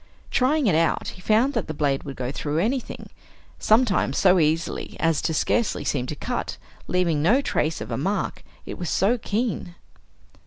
Trying 0.31 0.65
it 0.65 0.73
out 0.73 1.09
he 1.09 1.21
found 1.21 1.53
that 1.53 1.67
the 1.67 1.75
blade 1.75 2.01
would 2.05 2.15
go 2.15 2.31
through 2.31 2.57
anything, 2.57 3.11
sometimes 3.59 4.17
so 4.17 4.39
easily 4.39 4.97
as 4.99 5.21
to 5.21 5.31
scarcely 5.31 5.83
seem 5.83 6.07
to 6.07 6.15
cut, 6.15 6.57
leaving 6.87 7.21
no 7.21 7.39
trace 7.39 7.81
of 7.81 7.91
a 7.91 7.97
mark, 7.99 8.43
it 8.65 8.79
was 8.79 8.89
so 8.89 9.19
keen. 9.19 9.75